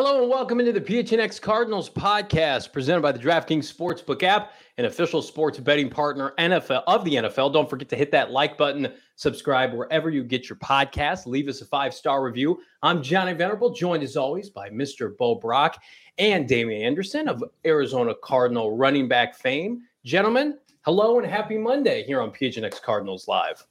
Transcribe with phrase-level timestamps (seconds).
[0.00, 4.84] Hello and welcome into the PHNX Cardinals podcast presented by the DraftKings Sportsbook app, an
[4.84, 7.52] official sports betting partner NFL of the NFL.
[7.52, 11.62] Don't forget to hit that like button, subscribe wherever you get your podcast, leave us
[11.62, 12.60] a five-star review.
[12.80, 15.16] I'm Johnny Venerable, joined as always by Mr.
[15.16, 15.82] Bo Brock
[16.18, 19.82] and Damien Anderson of Arizona Cardinal running back fame.
[20.04, 23.66] Gentlemen, hello and happy Monday here on PHNX Cardinals Live.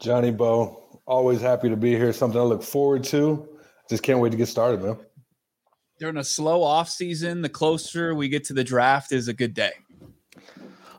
[0.00, 2.14] Johnny Bo, always happy to be here.
[2.14, 3.50] Something I look forward to.
[3.88, 4.96] Just can't wait to get started, man.
[5.98, 9.54] During a slow off season, the closer we get to the draft is a good
[9.54, 9.72] day.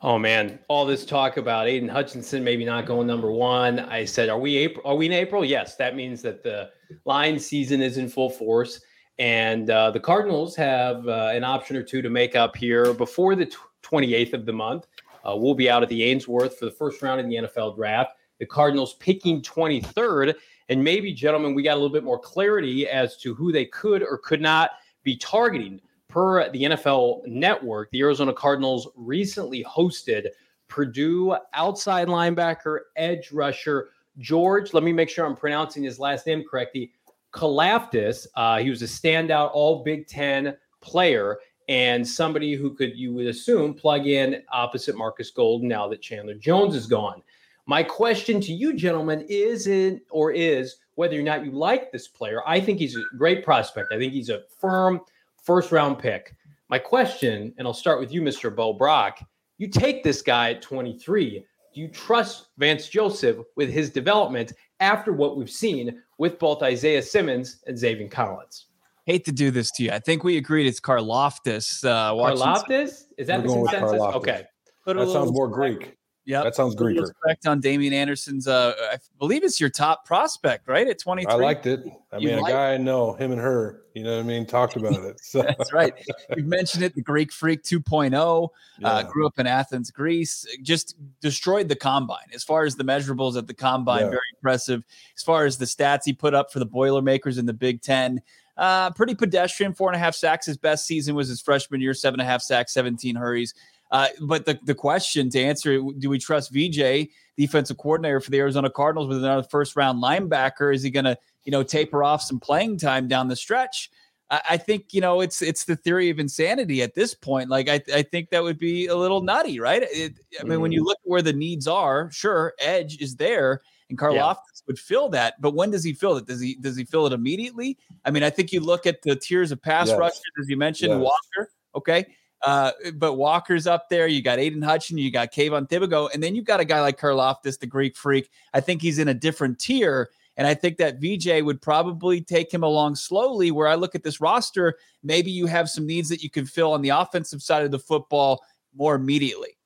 [0.02, 3.80] Oh man, all this talk about Aidan Hutchinson maybe not going number one.
[3.80, 4.86] I said, are we April?
[4.86, 5.44] Are we in April?
[5.44, 6.70] Yes, that means that the
[7.06, 8.82] line season is in full force,
[9.18, 13.36] and uh, the Cardinals have uh, an option or two to make up here before
[13.36, 14.86] the twenty eighth of the month.
[15.28, 18.12] Uh, we'll be out at the Ainsworth for the first round in the NFL draft.
[18.40, 20.36] The Cardinals picking twenty third.
[20.70, 24.02] And maybe, gentlemen, we got a little bit more clarity as to who they could
[24.02, 24.72] or could not
[25.04, 25.82] be targeting.
[26.08, 30.28] Per the NFL network, the Arizona Cardinals recently hosted
[30.70, 33.90] Purdue outside linebacker, edge rusher
[34.20, 34.74] George.
[34.74, 36.94] Let me make sure I'm pronouncing his last name correctly.
[37.34, 38.28] Kalaftis.
[38.36, 41.38] Uh, he was a standout All Big Ten player
[41.68, 46.36] and somebody who could, you would assume, plug in opposite Marcus Golden now that Chandler
[46.36, 47.22] Jones is gone.
[47.68, 52.08] My question to you, gentlemen, is it or is whether or not you like this
[52.08, 52.42] player.
[52.48, 53.92] I think he's a great prospect.
[53.92, 55.02] I think he's a firm
[55.42, 56.36] first round pick.
[56.70, 58.54] My question, and I'll start with you, Mr.
[58.54, 59.20] Bo Brock.
[59.58, 61.46] You take this guy at 23.
[61.74, 67.02] Do you trust Vance Joseph with his development after what we've seen with both Isaiah
[67.02, 68.68] Simmons and Zaven Collins?
[69.06, 69.92] Hate to do this to you.
[69.92, 71.86] I think we agreed it's Karlaftis.
[71.86, 73.04] Uh, Karlaftis?
[73.18, 74.02] Is that We're the consensus?
[74.02, 74.46] Okay.
[74.86, 75.98] That sounds more Greek.
[76.26, 77.00] Yeah, that sounds Greek.
[77.00, 78.48] Respect on Damien Anderson's.
[78.48, 80.88] Uh, I believe it's your top prospect, right?
[80.88, 81.34] At twenty three.
[81.34, 81.86] I liked it.
[82.12, 83.84] I you mean, a guy I know, him and her.
[83.94, 84.46] You know what I mean?
[84.46, 85.20] Talked about it.
[85.22, 85.42] So.
[85.58, 85.94] That's right.
[86.36, 86.96] You've mentioned it.
[86.96, 88.14] The Greek Freak 2.0.
[88.14, 88.48] Uh,
[88.80, 88.88] yeah.
[88.88, 90.46] Uh, grew up in Athens, Greece.
[90.62, 92.28] Just destroyed the combine.
[92.34, 94.10] As far as the measurables at the combine, yeah.
[94.10, 94.84] very impressive.
[95.16, 98.22] As far as the stats he put up for the Boilermakers in the Big Ten.
[98.58, 100.46] Uh, pretty pedestrian, four and a half sacks.
[100.46, 103.54] His best season was his freshman year, seven and a half sacks, 17 hurries.
[103.92, 108.40] Uh, but the, the question to answer do we trust VJ, defensive coordinator for the
[108.40, 110.74] Arizona Cardinals, with another first round linebacker?
[110.74, 113.90] Is he going to, you know, taper off some playing time down the stretch?
[114.30, 117.50] I, I think, you know, it's it's the theory of insanity at this point.
[117.50, 119.84] Like, I, I think that would be a little nutty, right?
[119.84, 120.62] It, I mean, mm.
[120.62, 120.88] when you mm.
[120.88, 124.62] look at where the needs are, sure, edge is there and Karlaftis yeah.
[124.68, 125.36] would fill that.
[125.40, 126.26] But when does he fill it?
[126.26, 127.78] Does he does he fill it immediately?
[128.04, 129.98] I mean, I think you look at the tiers of pass yes.
[129.98, 131.02] rushers, as you mentioned, yes.
[131.02, 131.52] Walker.
[131.76, 132.06] Okay,
[132.46, 134.08] uh, but Walker's up there.
[134.08, 137.00] You got Aidan Hutchinson, you got Kayvon Thibodeaux, and then you've got a guy like
[137.00, 138.30] Karlaftis, the Greek freak.
[138.54, 140.10] I think he's in a different tier.
[140.38, 143.52] And I think that VJ would probably take him along slowly.
[143.52, 146.74] Where I look at this roster, maybe you have some needs that you can fill
[146.74, 148.44] on the offensive side of the football
[148.76, 149.58] more immediately.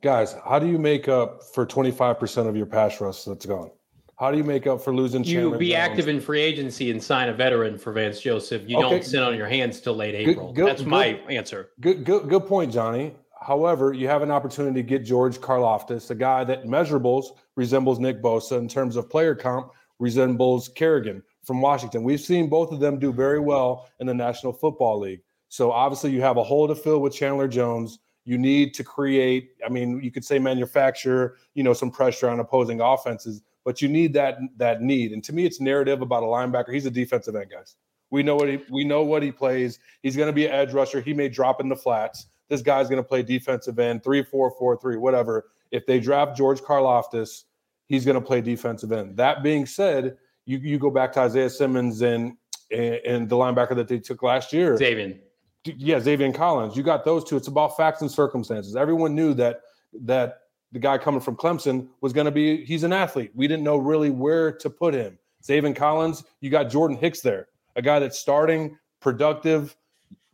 [0.00, 3.70] Guys, how do you make up for 25% of your pass rush that's gone?
[4.18, 5.22] How do you make up for losing?
[5.22, 5.78] You Chandler be Jones?
[5.78, 8.62] active in free agency and sign a veteran for Vance Joseph.
[8.66, 8.90] You okay.
[8.90, 10.52] don't sit on your hands till late April.
[10.52, 11.70] Good, That's good, my answer.
[11.80, 13.14] Good, good, good point, Johnny.
[13.40, 18.20] However, you have an opportunity to get George Karlaftis, a guy that measurables resembles Nick
[18.20, 19.70] Bosa in terms of player comp,
[20.00, 22.02] resembles Kerrigan from Washington.
[22.02, 25.22] We've seen both of them do very well in the National Football League.
[25.48, 28.00] So obviously, you have a hole to fill with Chandler Jones.
[28.24, 29.52] You need to create.
[29.64, 31.36] I mean, you could say manufacture.
[31.54, 35.12] You know, some pressure on opposing offenses but you need that that need.
[35.12, 36.72] And to me, it's narrative about a linebacker.
[36.72, 37.76] He's a defensive end, guys.
[38.08, 39.78] We know what he we know what he plays.
[40.02, 41.02] He's going to be an edge rusher.
[41.02, 44.50] He may drop in the flats, this guy's going to play defensive end, three, four,
[44.58, 45.50] four, three, whatever.
[45.70, 47.44] If they draft George Karlaftis,
[47.88, 49.18] he's going to play defensive end.
[49.18, 50.16] That being said,
[50.46, 52.38] you you go back to Isaiah Simmons and
[52.70, 55.18] and the linebacker that they took last year, Xavier.
[55.64, 56.74] Yeah, Xavier Collins.
[56.74, 57.36] You got those two.
[57.36, 58.76] It's about facts and circumstances.
[58.76, 59.60] Everyone knew that
[60.04, 60.38] that
[60.72, 62.64] the guy coming from Clemson was going to be.
[62.64, 63.30] He's an athlete.
[63.34, 65.18] We didn't know really where to put him.
[65.44, 66.24] Xavier Collins.
[66.40, 69.76] You got Jordan Hicks there, a guy that's starting, productive.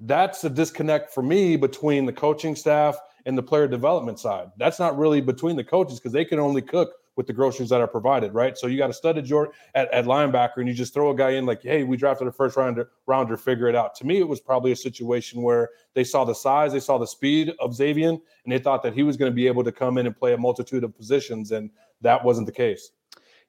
[0.01, 2.97] That's a disconnect for me between the coaching staff
[3.27, 4.51] and the player development side.
[4.59, 7.81] That's not really between the coaches because they can only cook with the groceries that
[7.81, 8.59] are provided, right?
[8.59, 11.31] So you got a study Jordan at, at linebacker and you just throw a guy
[11.31, 13.95] in like, hey, we drafted a first rounder, rounder, figure it out.
[13.97, 17.07] To me, it was probably a situation where they saw the size, they saw the
[17.07, 19.99] speed of Xavier, and they thought that he was going to be able to come
[19.99, 21.71] in and play a multitude of positions, and
[22.01, 22.91] that wasn't the case.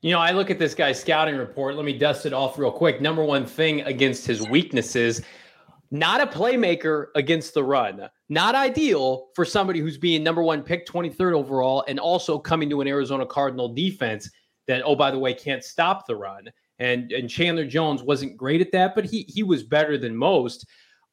[0.01, 1.75] You know, I look at this guy's scouting report.
[1.75, 3.01] Let me dust it off real quick.
[3.01, 5.21] Number one thing against his weaknesses
[5.99, 8.09] not a playmaker against the run.
[8.29, 12.81] Not ideal for somebody who's being number one pick, 23rd overall, and also coming to
[12.81, 14.29] an Arizona Cardinal defense
[14.67, 16.49] that, oh, by the way, can't stop the run.
[16.79, 20.65] And and Chandler Jones wasn't great at that, but he he was better than most.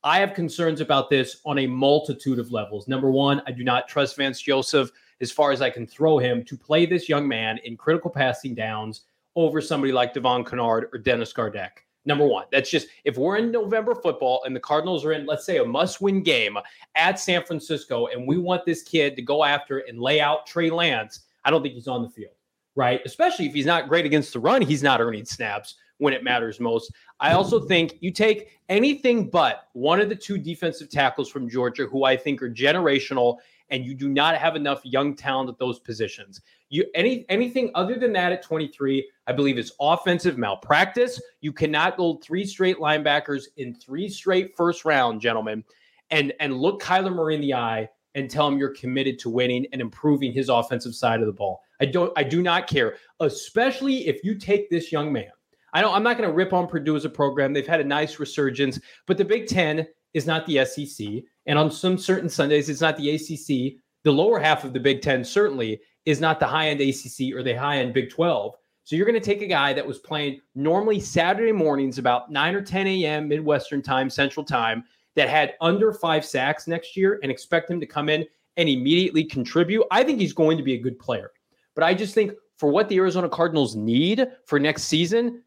[0.03, 2.89] I have concerns about this on a multitude of levels.
[2.89, 4.91] Number one, I do not trust Vance Joseph
[5.21, 8.57] as far as I can throw him to play this young man in critical passing
[8.57, 9.03] downs
[9.37, 11.85] over somebody like Devon Kennard or Dennis Gardeck.
[12.05, 15.47] Number one, that's just if we're in November football and the Cardinals are in, let's
[15.47, 16.59] say, a must win game
[16.97, 20.71] at San Francisco, and we want this kid to go after and lay out Trey
[20.71, 22.35] Lance, I don't think he's on the field,
[22.75, 23.01] right?
[23.05, 26.59] Especially if he's not great against the run, he's not earning snaps when it matters
[26.59, 26.93] most.
[27.21, 31.87] I also think you take anything but one of the two defensive tackles from Georgia
[31.87, 33.39] who I think are generational
[33.73, 36.43] and you do not have enough young talent at those positions.
[36.69, 41.21] You any anything other than that at 23, I believe is offensive malpractice.
[41.41, 45.65] You cannot go three straight linebackers in three straight first round, gentlemen,
[46.11, 49.67] and and look Kyler Murray in the eye and tell him you're committed to winning
[49.73, 51.63] and improving his offensive side of the ball.
[51.81, 55.31] I don't I do not care, especially if you take this young man.
[55.73, 57.55] I don't I'm not going to rip on Purdue as a program.
[57.55, 61.25] They've had a nice resurgence, but the Big 10 is not the SEC.
[61.47, 63.81] And on some certain Sundays, it's not the ACC.
[64.05, 67.43] The lower half of the Big Ten certainly is not the high end ACC or
[67.43, 68.55] the high end Big 12.
[68.85, 72.55] So you're going to take a guy that was playing normally Saturday mornings about 9
[72.55, 73.29] or 10 a.m.
[73.29, 74.85] Midwestern time, Central time,
[75.15, 79.25] that had under five sacks next year and expect him to come in and immediately
[79.25, 79.85] contribute.
[79.91, 81.31] I think he's going to be a good player.
[81.75, 85.43] But I just think for what the Arizona Cardinals need for next season,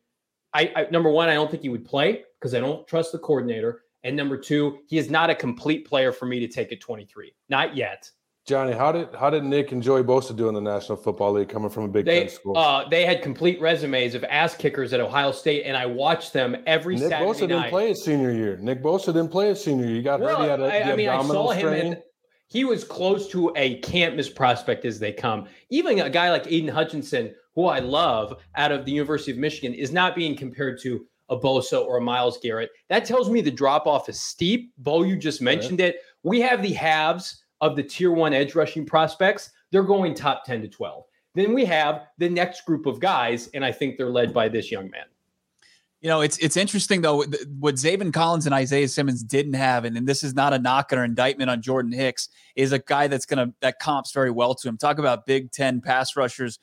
[0.53, 3.19] I, I number one, I don't think he would play because I don't trust the
[3.19, 3.81] coordinator.
[4.05, 7.33] And number two, he is not a complete player for me to take at 23.
[7.49, 8.09] Not yet.
[8.45, 11.49] Johnny, how did how did Nick and Joey Bosa do in the National Football League
[11.49, 12.55] coming from a Big they, Ten school?
[12.55, 16.55] Uh, they had complete resumes of ass kickers at Ohio State, and I watched them
[16.67, 17.25] every Saturday.
[17.25, 17.69] Nick Saturday Bosa didn't night.
[17.71, 18.57] play his senior year.
[18.57, 19.95] Nick Bosa didn't play his senior year.
[19.95, 20.43] He got well, hurt.
[20.43, 21.59] He had a, I, I mean, I saw him.
[21.59, 21.97] strain.
[22.45, 25.47] he was close to a can't miss prospect as they come.
[25.71, 29.73] Even a guy like Aidan Hutchinson, who I love out of the University of Michigan,
[29.73, 32.71] is not being compared to a Bosa or a Myles Garrett.
[32.89, 34.73] That tells me the drop off is steep.
[34.77, 35.97] Bo, you just mentioned it.
[36.23, 39.51] We have the halves of the tier one edge rushing prospects.
[39.71, 41.03] They're going top 10 to 12.
[41.33, 44.71] Then we have the next group of guys, and I think they're led by this
[44.71, 45.05] young man.
[46.01, 47.23] You know, it's it's interesting though
[47.57, 50.93] what Zaven Collins and Isaiah Simmons didn't have, and, and this is not a knock
[50.93, 54.67] or indictment on Jordan Hicks, is a guy that's gonna that comps very well to
[54.69, 54.77] him.
[54.77, 56.59] Talk about Big Ten pass rushers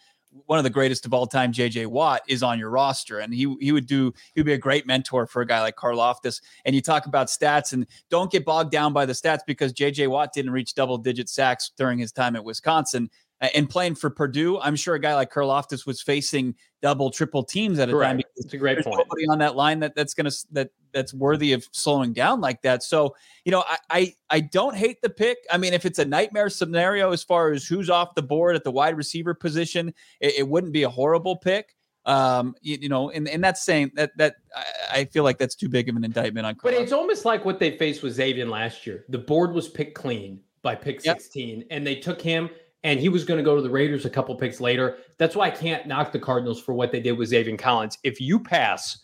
[0.47, 3.19] one of the greatest of all time, JJ Watt, is on your roster.
[3.19, 5.77] And he he would do he would be a great mentor for a guy like
[5.77, 6.41] Karlaftis.
[6.65, 10.09] And you talk about stats and don't get bogged down by the stats because JJ
[10.09, 13.11] Watt didn't reach double digit sacks during his time at Wisconsin.
[13.55, 17.81] And playing for Purdue, I'm sure a guy like Karlaftis was facing double, triple teams
[17.81, 18.21] at a Correct.
[18.21, 18.23] time.
[18.37, 18.99] It's a great There's point.
[18.99, 22.85] nobody on that line that that's gonna that that's worthy of slowing down like that.
[22.85, 25.39] So you know, I, I I don't hate the pick.
[25.51, 28.63] I mean, if it's a nightmare scenario as far as who's off the board at
[28.63, 31.75] the wide receiver position, it, it wouldn't be a horrible pick.
[32.05, 35.55] Um, you, you know, and, and that's saying that that I, I feel like that's
[35.55, 36.57] too big of an indictment on.
[36.63, 39.05] But it's almost like what they faced with Xavier last year.
[39.09, 41.17] The board was picked clean by pick Yep.
[41.21, 42.49] 16, and they took him,
[42.85, 44.99] and he was going to go to the Raiders a couple picks later.
[45.19, 47.99] That's why I can't knock the Cardinals for what they did with Xavier Collins.
[48.03, 48.99] If you pass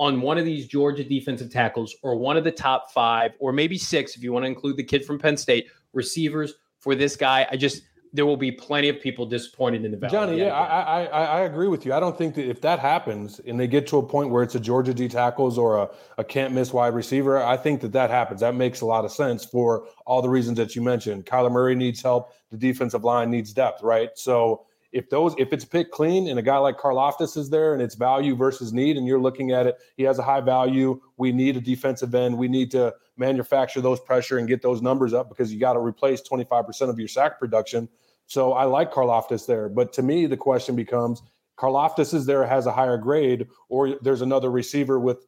[0.00, 3.76] on one of these Georgia defensive tackles or one of the top five, or maybe
[3.76, 7.46] six, if you want to include the kid from Penn State, receivers for this guy,
[7.50, 10.12] I just there will be plenty of people disappointed in the Valley.
[10.12, 10.54] Johnny, yeah.
[10.54, 11.92] I, I I I agree with you.
[11.92, 14.54] I don't think that if that happens and they get to a point where it's
[14.54, 18.10] a Georgia D tackles or a, a can't miss wide receiver, I think that that
[18.10, 18.40] happens.
[18.40, 21.26] That makes a lot of sense for all the reasons that you mentioned.
[21.26, 22.32] Kyler Murray needs help.
[22.50, 24.10] The defensive line needs depth, right?
[24.14, 27.82] So if those if it's picked clean and a guy like Karlaftis is there and
[27.82, 31.00] it's value versus need and you're looking at it, he has a high value.
[31.18, 32.38] We need a defensive end.
[32.38, 35.80] We need to manufacture those pressure and get those numbers up because you got to
[35.80, 37.88] replace 25% of your sack production.
[38.26, 39.68] So I like Karlaftis there.
[39.68, 41.22] But to me, the question becomes
[41.58, 45.26] Karlaftis is there, has a higher grade, or there's another receiver with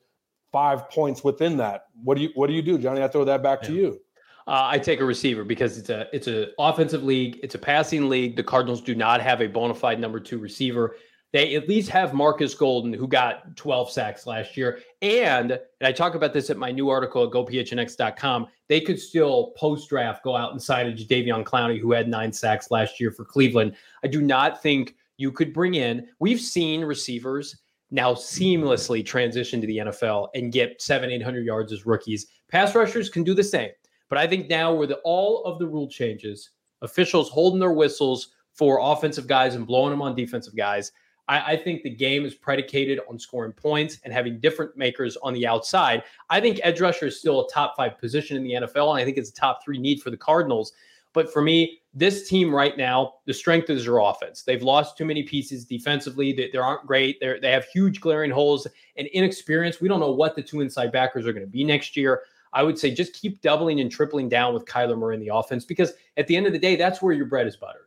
[0.52, 1.86] five points within that.
[2.02, 3.02] What do you what do you do, Johnny?
[3.02, 3.68] I throw that back yeah.
[3.68, 4.00] to you.
[4.46, 7.40] Uh, I take a receiver because it's a it's a offensive league.
[7.42, 8.36] It's a passing league.
[8.36, 10.96] The Cardinals do not have a bona fide number two receiver.
[11.32, 14.80] They at least have Marcus Golden, who got 12 sacks last year.
[15.00, 18.48] And, and I talk about this at my new article at gophnx.com.
[18.68, 22.32] They could still post draft go out and sign a Jadeveon Clowney, who had nine
[22.32, 23.76] sacks last year for Cleveland.
[24.02, 26.08] I do not think you could bring in.
[26.18, 27.56] We've seen receivers
[27.92, 32.26] now seamlessly transition to the NFL and get seven, 800 yards as rookies.
[32.50, 33.70] Pass rushers can do the same.
[34.08, 36.50] But I think now, with all of the rule changes,
[36.82, 40.90] officials holding their whistles for offensive guys and blowing them on defensive guys,
[41.30, 45.32] I, I, think the game is predicated on scoring points and having different makers on
[45.32, 46.02] the outside.
[46.28, 49.04] I think edge rusher is still a top five position in the NFL, and I
[49.04, 50.72] think it's a top three need for the Cardinals.
[51.12, 54.42] But for me, this team right now, the strength is their offense.
[54.42, 56.32] They've lost too many pieces defensively.
[56.32, 57.20] They, they aren't great.
[57.20, 59.80] They they have huge glaring holes and inexperience.
[59.80, 62.22] We don't know what the two inside backers are going to be next year.
[62.52, 65.64] I would say just keep doubling and tripling down with Kyler Murray in the offense
[65.64, 67.86] because at the end of the day, that's where your bread is buttered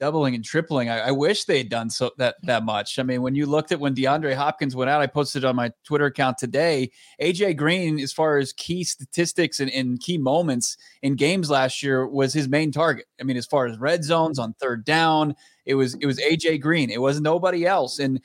[0.00, 0.88] doubling and tripling.
[0.88, 2.98] I, I, wish they had done so that that much.
[2.98, 5.72] I mean, when you looked at when DeAndre Hopkins went out, I posted on my
[5.84, 6.90] Twitter account today.
[7.20, 12.06] AJ Green, as far as key statistics and, and key moments in games last year,
[12.06, 13.06] was his main target.
[13.20, 15.34] I mean, as far as red zones on third down,
[15.66, 16.90] it was it was AJ Green.
[16.90, 17.98] It was nobody else.
[17.98, 18.20] And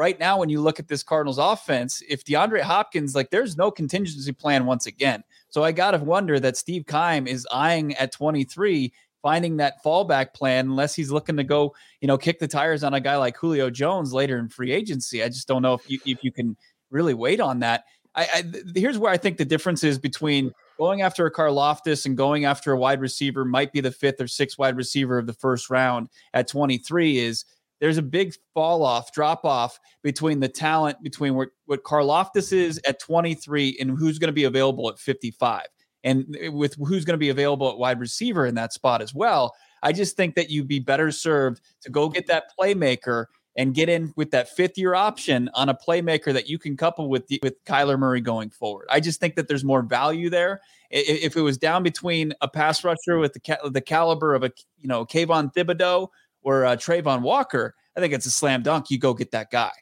[0.00, 3.70] right now, when you look at this Cardinals offense, if DeAndre Hopkins, like, there's no
[3.70, 5.22] contingency plan once again.
[5.50, 10.34] So I got to wonder that Steve Keim is eyeing at 23 finding that fallback
[10.34, 13.36] plan unless he's looking to go, you know, kick the tires on a guy like
[13.36, 15.22] Julio Jones later in free agency.
[15.22, 16.56] I just don't know if you if you can
[16.90, 17.84] really wait on that.
[18.14, 22.16] I, I here's where I think the difference is between going after a Karlaftis and
[22.16, 25.34] going after a wide receiver might be the fifth or sixth wide receiver of the
[25.34, 27.44] first round at 23 is
[27.80, 32.80] there's a big fall off, drop off between the talent between what, what Karlaftis is
[32.86, 35.66] at 23 and who's going to be available at 55
[36.04, 39.54] and with who's going to be available at wide receiver in that spot as well.
[39.82, 43.26] I just think that you'd be better served to go get that playmaker
[43.56, 47.08] and get in with that fifth year option on a playmaker that you can couple
[47.08, 48.86] with the, with Kyler Murray going forward.
[48.90, 50.60] I just think that there's more value there.
[50.90, 54.88] If it was down between a pass rusher with the the caliber of a you
[54.88, 56.08] know Kayvon Thibodeaux
[56.42, 58.90] or uh, Travon Walker, I think it's a slam dunk.
[58.90, 59.72] You go get that guy.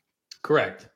[0.42, 0.88] Correct.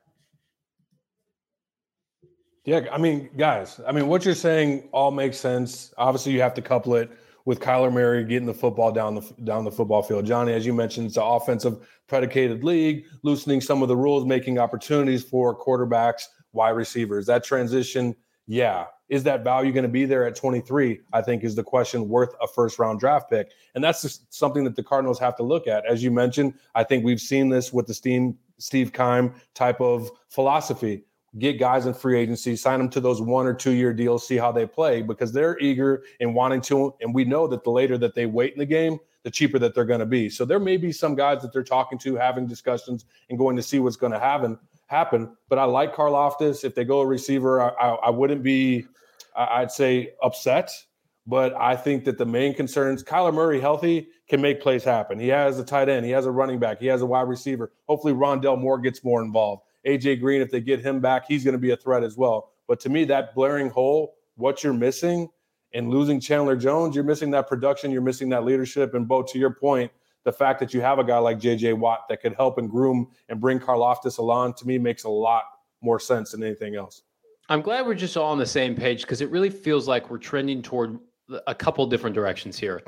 [2.64, 5.92] Yeah, I mean, guys, I mean, what you're saying all makes sense.
[5.99, 7.11] Obviously, you have to couple it
[7.45, 10.25] with Kyler Murray getting the football down the down the football field.
[10.26, 14.61] Johnny, as you mentioned, it's an offensive predicated league, loosening some of the rules, making
[14.61, 17.26] opportunities for quarterbacks, wide receivers.
[17.26, 18.14] That transition,
[18.47, 21.00] yeah, is that value going to be there at 23?
[21.12, 24.76] I think is the question worth a first round draft pick, and that's something that
[24.76, 25.85] the Cardinals have to look at.
[25.85, 30.09] As you mentioned, I think we've seen this with the Steve Steve Keim type of
[30.28, 31.02] philosophy
[31.39, 34.37] get guys in free agency, sign them to those one or two year deals, see
[34.37, 36.95] how they play because they're eager and wanting to.
[37.01, 39.75] And we know that the later that they wait in the game, the cheaper that
[39.75, 40.29] they're going to be.
[40.29, 43.62] So there may be some guys that they're talking to, having discussions, and going to
[43.62, 44.59] see what's going to happen.
[44.87, 46.65] Happen, but I like Karlaftis.
[46.65, 48.85] If they go a receiver, I, I, I wouldn't be,
[49.35, 50.71] I'd say, upset.
[51.27, 55.19] But I think that the main concerns, Kyler Murray healthy can make plays happen.
[55.19, 57.73] He has a tight end, he has a running back, he has a wide receiver.
[57.89, 59.62] Hopefully, Rondale Moore gets more involved.
[59.87, 62.53] AJ Green, if they get him back, he's going to be a threat as well.
[62.69, 65.29] But to me, that blaring hole, what you're missing
[65.75, 68.95] and losing Chandler Jones, you're missing that production, you're missing that leadership.
[68.95, 69.91] And Bo, to your point,
[70.25, 73.09] the fact that you have a guy like JJ Watt that could help and groom
[73.29, 75.45] and bring Karlaftis along to me makes a lot
[75.81, 77.03] more sense than anything else.
[77.49, 80.19] I'm glad we're just all on the same page because it really feels like we're
[80.19, 80.99] trending toward
[81.47, 82.83] a couple different directions here.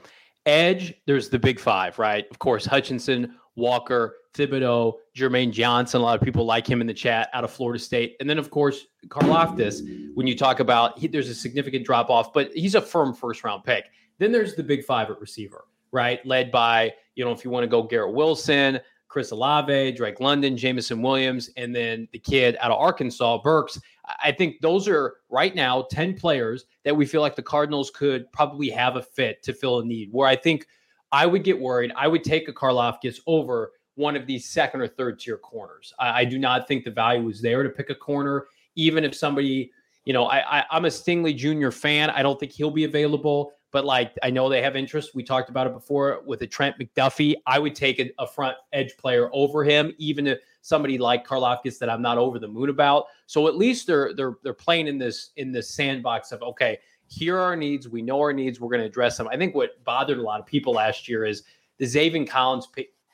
[0.46, 2.26] Edge, there's the big five, right?
[2.30, 6.00] Of course, Hutchinson, Walker, Thibodeaux, Jermaine Johnson.
[6.00, 8.16] A lot of people like him in the chat out of Florida State.
[8.20, 9.82] And then, of course, Karlaftis,
[10.14, 13.44] when you talk about he, there's a significant drop off, but he's a firm first
[13.44, 13.86] round pick.
[14.18, 16.24] Then there's the big five at receiver, right?
[16.26, 20.56] Led by, you know, if you want to go Garrett Wilson, Chris Olave, Drake London,
[20.56, 23.80] Jameson Williams, and then the kid out of Arkansas, Burks.
[24.22, 28.30] I think those are right now 10 players that we feel like the Cardinals could
[28.32, 30.08] probably have a fit to fill a need.
[30.10, 30.66] Where I think
[31.14, 31.92] I would get worried.
[31.94, 35.94] I would take a Karlaftis over one of these second or third tier corners.
[36.00, 39.14] I, I, do not think the value is there to pick a corner, even if
[39.14, 39.70] somebody,
[40.06, 41.70] you know, I, I I'm a Stingley Jr.
[41.70, 42.10] fan.
[42.10, 45.14] I don't think he'll be available, but like I know they have interest.
[45.14, 47.36] We talked about it before with a Trent McDuffie.
[47.46, 51.78] I would take a, a front edge player over him, even if somebody like Karlaftis
[51.78, 53.04] that I'm not over the moon about.
[53.26, 57.36] So at least they're they're they're playing in this in this sandbox of okay, here
[57.36, 57.88] are our needs.
[57.88, 58.60] We know our needs.
[58.60, 59.28] We're going to address them.
[59.28, 61.42] I think what bothered a lot of people last year is
[61.78, 62.68] the Zaven Collins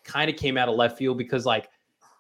[0.05, 1.69] kind of came out of left field because like,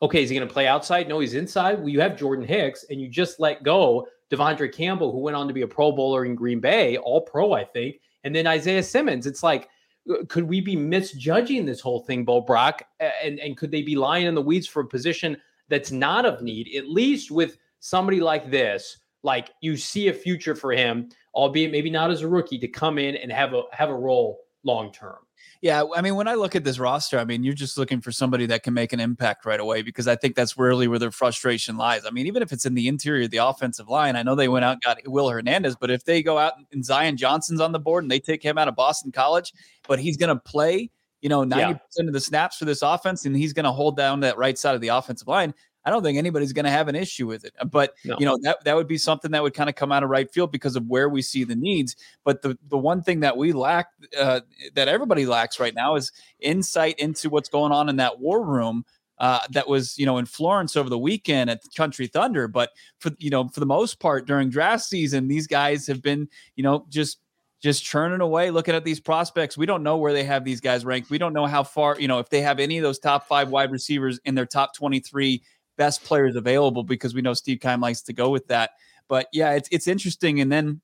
[0.02, 1.08] okay, is he going to play outside?
[1.08, 1.78] No, he's inside.
[1.78, 5.48] Well, you have Jordan Hicks, and you just let go De'Vondre Campbell, who went on
[5.48, 8.82] to be a Pro Bowler in Green Bay, All Pro, I think, and then Isaiah
[8.82, 9.26] Simmons.
[9.26, 9.68] It's like
[10.10, 12.82] uh, could we be misjudging this whole thing, Bo Brock?
[13.00, 15.36] And, and could they be lying in the weeds for a position
[15.68, 16.74] that's not of need?
[16.76, 21.90] At least with somebody like this, like you see a future for him, albeit maybe
[21.90, 25.16] not as a rookie, to come in and have a have a role long term.
[25.62, 28.12] Yeah, I mean, when I look at this roster, I mean, you're just looking for
[28.12, 31.10] somebody that can make an impact right away because I think that's really where their
[31.10, 32.06] frustration lies.
[32.06, 34.48] I mean, even if it's in the interior of the offensive line, I know they
[34.48, 37.72] went out and got Will Hernandez, but if they go out and Zion Johnson's on
[37.72, 39.52] the board and they take him out of Boston College,
[39.86, 42.06] but he's going to play, you know, 90% yeah.
[42.06, 44.74] of the snaps for this offense and he's going to hold down that right side
[44.74, 45.52] of the offensive line,
[45.84, 47.54] I don't think anybody's going to have an issue with it.
[47.70, 48.16] But no.
[48.18, 50.30] you know that that would be something that would kind of come out of right
[50.30, 51.96] field because of where we see the needs.
[52.24, 54.40] But the the one thing that we lack, uh,
[54.74, 58.84] that everybody lacks right now, is insight into what's going on in that war room.
[59.18, 62.48] Uh, that was you know in Florence over the weekend at Country Thunder.
[62.48, 66.28] But for you know for the most part during draft season, these guys have been
[66.56, 67.18] you know just
[67.60, 69.56] just churning away looking at these prospects.
[69.56, 71.10] We don't know where they have these guys ranked.
[71.10, 73.50] We don't know how far, you know, if they have any of those top five
[73.50, 75.42] wide receivers in their top 23
[75.80, 78.72] best players available because we know Steve Keim likes to go with that.
[79.08, 80.42] But yeah, it's it's interesting.
[80.42, 80.82] And then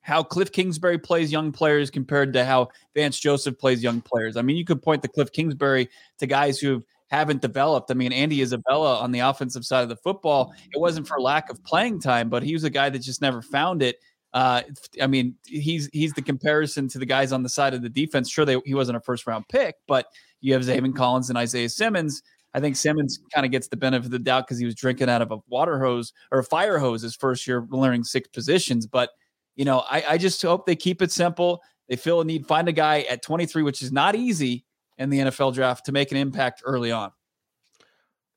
[0.00, 4.38] how Cliff Kingsbury plays young players compared to how Vance Joseph plays young players.
[4.38, 7.90] I mean, you could point to Cliff Kingsbury to guys who haven't developed.
[7.90, 11.50] I mean, Andy Isabella on the offensive side of the football, it wasn't for lack
[11.50, 13.96] of playing time, but he was a guy that just never found it.
[14.32, 14.62] Uh,
[15.02, 18.30] I mean, he's he's the comparison to the guys on the side of the defense.
[18.30, 20.06] Sure, they, he wasn't a first round pick, but
[20.40, 24.06] you have Zaven Collins and Isaiah Simmons I think Simmons kind of gets the benefit
[24.06, 26.78] of the doubt because he was drinking out of a water hose or a fire
[26.78, 28.86] hose his first year learning six positions.
[28.86, 29.10] But,
[29.56, 31.62] you know, I, I just hope they keep it simple.
[31.88, 34.64] They feel a need, find a guy at 23, which is not easy
[34.98, 37.12] in the NFL draft to make an impact early on.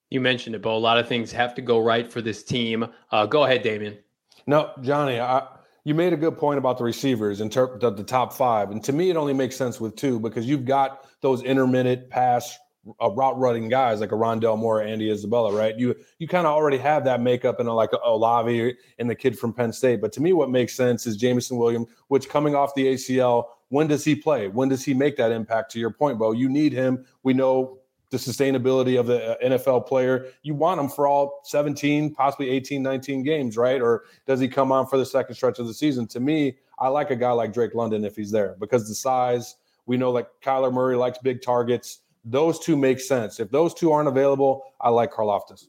[0.10, 0.76] You mentioned it, Bo.
[0.76, 2.86] A lot of things have to go right for this team.
[3.12, 3.98] Uh, go ahead, Damien.
[4.46, 5.48] No, Johnny, I,
[5.86, 8.70] you made a good point about the receivers in ter- the, the top five.
[8.72, 12.58] And to me, it only makes sense with two because you've got those intermittent pass
[13.00, 15.78] a route running guys like a Rondale Moore, Andy Isabella, right?
[15.78, 19.16] You you kind of already have that makeup in a, like a Olave and the
[19.16, 20.02] kid from Penn State.
[20.02, 23.88] But to me, what makes sense is Jameson Williams, which coming off the ACL, when
[23.88, 24.48] does he play?
[24.48, 25.72] When does he make that impact?
[25.72, 27.06] To your point, Bo, you need him.
[27.24, 30.28] We know the sustainability of the uh, NFL player.
[30.44, 33.82] You want him for all 17, possibly 18, 19 games, right?
[33.82, 36.06] Or does he come on for the second stretch of the season?
[36.08, 39.56] To me, I like a guy like Drake London if he's there because the size.
[39.86, 43.40] We know like Kyler Murray likes big targets those two make sense.
[43.40, 45.66] If those two aren't available, I like Karlaftis.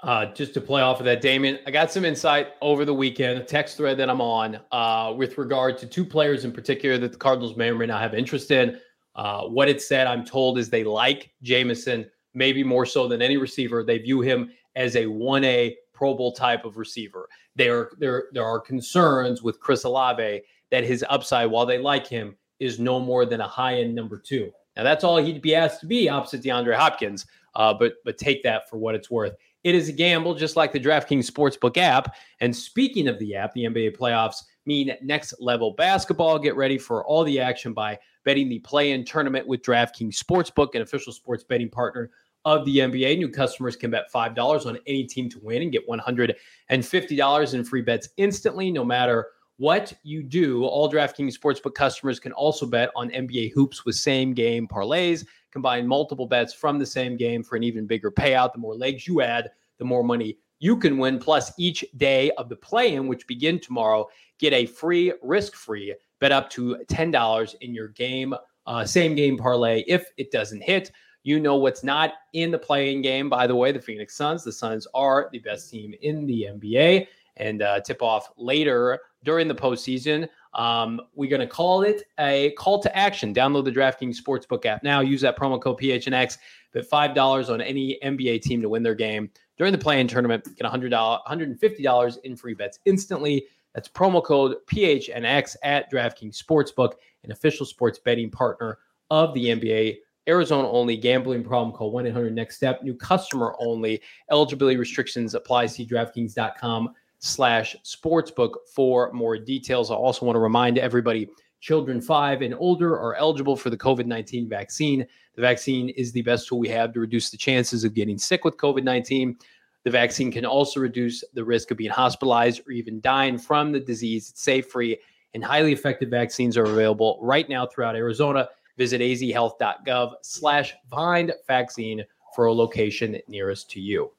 [0.00, 3.38] Uh, just to play off of that, Damien, I got some insight over the weekend,
[3.38, 7.10] a text thread that I'm on uh, with regard to two players in particular that
[7.10, 8.78] the Cardinals may or may not have interest in.
[9.16, 13.36] Uh, what it said, I'm told, is they like Jameson maybe more so than any
[13.36, 13.82] receiver.
[13.82, 17.28] They view him as a 1A Pro Bowl type of receiver.
[17.56, 22.36] There, there, there are concerns with Chris Olave that his upside, while they like him,
[22.60, 24.52] is no more than a high end number two.
[24.78, 27.26] Now that's all he'd be asked to be opposite DeAndre Hopkins.
[27.54, 29.34] Uh, but but take that for what it's worth.
[29.64, 32.14] It is a gamble, just like the DraftKings Sportsbook app.
[32.40, 36.38] And speaking of the app, the NBA playoffs mean next level basketball.
[36.38, 40.82] Get ready for all the action by betting the play-in tournament with DraftKings Sportsbook, an
[40.82, 42.10] official sports betting partner
[42.44, 43.18] of the NBA.
[43.18, 47.82] New customers can bet $5 on any team to win and get $150 in free
[47.82, 49.26] bets instantly, no matter
[49.58, 50.64] what you do.
[50.64, 55.26] All DraftKings Sportsbook customers can also bet on NBA hoops with same game parlays.
[55.50, 58.52] Combine multiple bets from the same game for an even bigger payout.
[58.52, 61.18] The more legs you add, the more money you can win.
[61.18, 65.94] Plus, each day of the play in, which begin tomorrow, get a free, risk free
[66.20, 68.34] bet up to $10 in your game,
[68.66, 70.90] uh, same game parlay if it doesn't hit.
[71.22, 74.44] You know what's not in the playing game, by the way, the Phoenix Suns.
[74.44, 79.48] The Suns are the best team in the NBA and uh, tip off later during
[79.48, 80.28] the postseason.
[80.54, 83.34] Um, we're going to call it a call to action.
[83.34, 85.00] Download the DraftKings Sportsbook app now.
[85.00, 86.38] Use that promo code PHNX.
[86.72, 90.44] Bet $5 on any NBA team to win their game during the play-in tournament.
[90.56, 90.90] Get $100,
[91.26, 93.46] $150 in free bets instantly.
[93.74, 98.78] That's promo code PHNX at DraftKings Sportsbook, an official sports betting partner
[99.10, 99.98] of the NBA.
[100.28, 101.74] Arizona only gambling problem.
[101.74, 102.82] Call 1 800 next step.
[102.82, 104.02] New customer only.
[104.30, 105.66] Eligibility restrictions apply.
[105.66, 109.90] See DraftKings.com slash sportsbook for more details.
[109.90, 111.28] I also want to remind everybody
[111.60, 115.04] Children five and older are eligible for the COVID 19 vaccine.
[115.34, 118.44] The vaccine is the best tool we have to reduce the chances of getting sick
[118.44, 119.36] with COVID 19.
[119.84, 123.80] The vaccine can also reduce the risk of being hospitalized or even dying from the
[123.80, 124.30] disease.
[124.30, 124.98] It's safe, free,
[125.34, 128.48] and highly effective vaccines are available right now throughout Arizona.
[128.76, 132.04] Visit azhealth.gov slash find vaccine
[132.36, 134.12] for a location nearest to you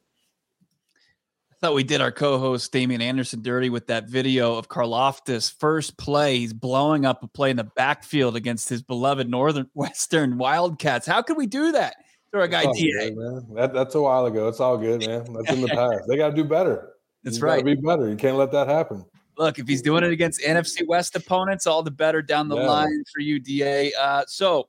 [1.62, 6.38] thought we did our co-host Damien Anderson dirty with that video of Karlaftis first play.
[6.38, 11.06] He's blowing up a play in the backfield against his beloved Northern Western Wildcats.
[11.06, 11.98] How could we do that
[12.32, 13.10] to our guy oh, DA?
[13.56, 14.48] that, that's a while ago.
[14.48, 15.34] It's all good, man.
[15.34, 16.08] That's in the past.
[16.08, 16.94] They got to do better.
[17.24, 17.64] That's you right.
[17.64, 18.10] Be better.
[18.10, 19.06] You can't let that happen.
[19.38, 22.68] Look, if he's doing it against NFC West opponents, all the better down the yeah.
[22.68, 23.92] line for you, Da.
[23.94, 24.68] Uh, so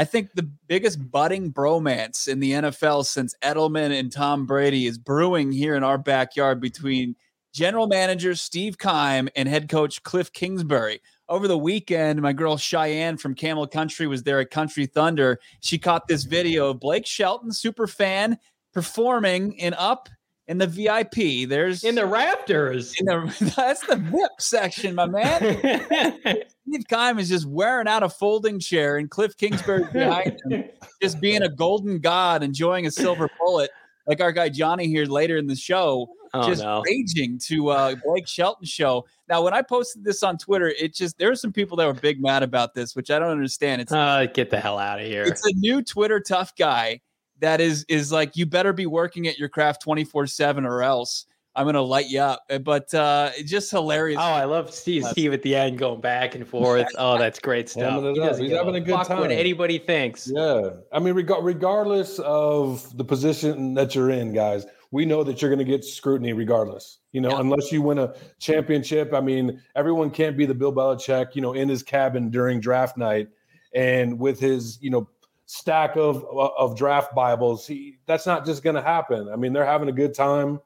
[0.00, 4.96] I think the biggest budding bromance in the NFL since Edelman and Tom Brady is
[4.96, 7.14] brewing here in our backyard between
[7.52, 11.02] general manager Steve Keim and head coach Cliff Kingsbury.
[11.28, 15.38] Over the weekend, my girl Cheyenne from Camel Country was there at Country Thunder.
[15.60, 18.38] She caught this video of Blake Shelton, super fan,
[18.72, 20.08] performing in Up
[20.50, 21.48] in the VIP.
[21.48, 22.92] There's in the Raptors.
[22.98, 25.40] In the, that's the VIP section, my man.
[26.68, 30.64] Steve Keim is just wearing out a folding chair, and Cliff Kingsbury behind him,
[31.00, 33.70] just being a golden god, enjoying a silver bullet,
[34.08, 36.82] like our guy Johnny here later in the show, oh, just no.
[36.84, 39.06] raging to uh, Blake Shelton show.
[39.28, 41.94] Now, when I posted this on Twitter, it just there were some people that were
[41.94, 43.82] big mad about this, which I don't understand.
[43.82, 45.22] It's uh, get the hell out of here.
[45.22, 47.00] It's a new Twitter tough guy
[47.40, 51.26] that is is like you better be working at your craft 24/7 or else
[51.56, 52.44] I'm gonna light you up.
[52.48, 54.18] Uh, but uh just hilarious.
[54.18, 56.86] Oh, I love Steve Steve at the end going back and forth.
[56.96, 58.02] Oh, that's great stuff.
[58.02, 59.18] He He's having a good time.
[59.18, 60.30] What anybody thinks.
[60.32, 60.70] Yeah.
[60.92, 65.50] I mean, reg- regardless of the position that you're in, guys, we know that you're
[65.50, 66.98] gonna get scrutiny regardless.
[67.12, 67.40] You know, yeah.
[67.40, 69.12] unless you win a championship.
[69.12, 72.96] I mean, everyone can't be the Bill Belichick, you know, in his cabin during draft
[72.96, 73.28] night
[73.74, 75.08] and with his, you know,
[75.50, 77.66] stack of of draft Bibles.
[77.66, 79.28] He, that's not just going to happen.
[79.28, 80.60] I mean, they're having a good time.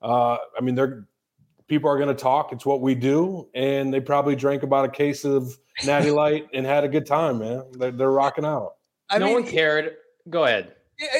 [0.00, 1.06] Uh, I mean, they're
[1.68, 2.52] people are going to talk.
[2.52, 6.64] It's what we do, and they probably drank about a case of Natty Light and
[6.64, 7.64] had a good time, man.
[7.72, 8.76] They're, they're rocking out.
[9.10, 9.96] I no mean, one cared.
[10.30, 10.74] Go ahead.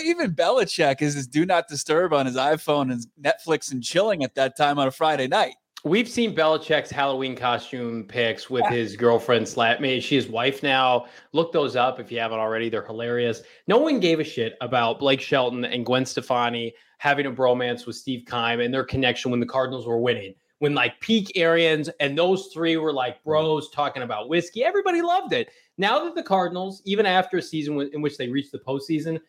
[0.04, 4.36] Even Belichick is his do not disturb on his iPhone and Netflix and chilling at
[4.36, 5.54] that time on a Friday night.
[5.84, 9.80] We've seen Belichick's Halloween costume pics with his girlfriend Slat.
[9.80, 11.06] Maybe she's wife now.
[11.32, 12.68] Look those up if you haven't already.
[12.68, 13.42] They're hilarious.
[13.66, 17.96] No one gave a shit about Blake Shelton and Gwen Stefani having a bromance with
[17.96, 20.36] Steve Keim and their connection when the Cardinals were winning.
[20.60, 25.32] When like peak Arians and those three were like bros talking about whiskey, everybody loved
[25.32, 25.50] it.
[25.78, 29.20] Now that the Cardinals, even after a season in which they reached the postseason,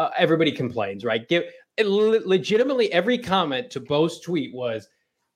[0.00, 1.28] uh, everybody complains, right?
[1.28, 1.44] Give
[1.78, 4.88] legitimately every comment to Bo's tweet was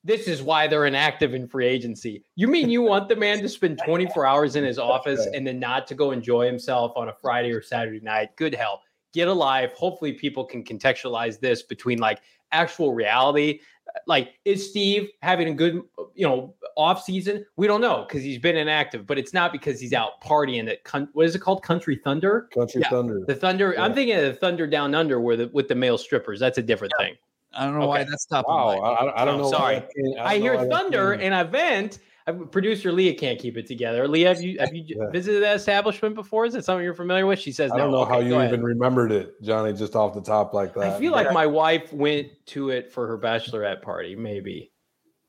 [0.06, 2.22] this is why they're inactive in free agency.
[2.36, 5.58] You mean you want the man to spend 24 hours in his office and then
[5.58, 8.36] not to go enjoy himself on a Friday or Saturday night?
[8.36, 8.82] Good hell.
[9.12, 9.72] Get alive.
[9.72, 12.20] Hopefully, people can contextualize this between like
[12.52, 13.60] actual reality.
[14.06, 15.82] Like, is Steve having a good,
[16.14, 17.44] you know, off season?
[17.56, 20.84] We don't know because he's been inactive, but it's not because he's out partying at
[20.84, 21.64] con- what is it called?
[21.64, 22.48] Country Thunder.
[22.54, 22.90] Country yeah.
[22.90, 23.24] Thunder.
[23.26, 23.72] The Thunder.
[23.74, 23.82] Yeah.
[23.82, 26.38] I'm thinking of the Thunder Down Under, where the with the male strippers.
[26.38, 27.06] That's a different yeah.
[27.06, 27.16] thing.
[27.56, 27.88] I don't know okay.
[27.88, 29.10] why that's top wow, of mind.
[29.16, 29.50] I, I don't know.
[29.50, 29.82] Sorry,
[30.18, 34.08] I, I hear thunder and vent uh, Producer Leah can't keep it together.
[34.08, 35.10] Leah, have you have you yeah.
[35.10, 36.44] visited that establishment before?
[36.44, 37.38] Is it something you're familiar with?
[37.38, 40.22] She says, I don't know okay, how you even remembered it, Johnny, just off the
[40.22, 40.94] top like that.
[40.94, 44.72] I feel like my wife went to it for her bachelorette party, maybe.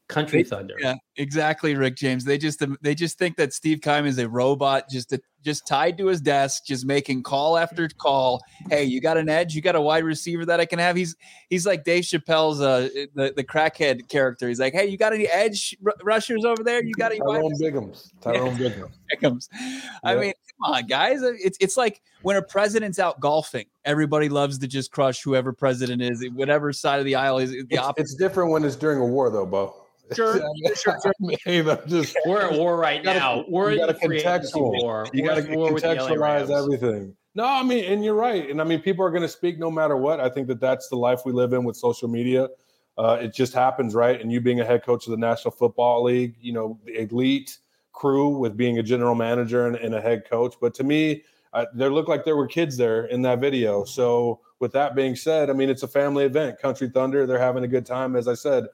[0.07, 0.75] Country Thunder.
[0.79, 2.23] Yeah, exactly, Rick James.
[2.23, 5.97] They just they just think that Steve Keim is a robot, just a, just tied
[5.97, 8.43] to his desk, just making call after call.
[8.69, 9.55] Hey, you got an edge?
[9.55, 10.97] You got a wide receiver that I can have?
[10.97, 11.15] He's
[11.49, 14.49] he's like Dave Chappelle's uh the, the crackhead character.
[14.49, 16.83] He's like, hey, you got any edge r- rushers over there?
[16.83, 18.11] You got any Tyrone Biggums?
[18.19, 18.91] Tyrone Biggums.
[19.15, 19.47] Biggums.
[20.03, 21.21] I mean, come on, guys.
[21.21, 26.01] It's it's like when a president's out golfing, everybody loves to just crush whoever president
[26.01, 27.51] is, whatever side of the aisle is.
[27.51, 29.86] The it's, it's different when it's during a war, though, Bo.
[30.15, 30.39] Sure,
[30.75, 30.75] sure,
[31.45, 31.81] sure.
[31.87, 33.45] just, we're at war right gotta, now.
[33.47, 35.05] We're in the contextual war.
[35.13, 37.15] You got to contextualize everything.
[37.35, 38.49] No, I mean, and you're right.
[38.49, 40.19] And I mean, people are going to speak no matter what.
[40.19, 42.47] I think that that's the life we live in with social media.
[42.97, 44.19] Uh, it just happens, right?
[44.19, 47.57] And you being a head coach of the National Football League, you know, the elite
[47.91, 50.55] crew with being a general manager and, and a head coach.
[50.59, 53.83] But to me, uh, there looked like there were kids there in that video.
[53.83, 56.59] So, with that being said, I mean, it's a family event.
[56.59, 58.15] Country Thunder, they're having a good time.
[58.15, 58.65] As I said,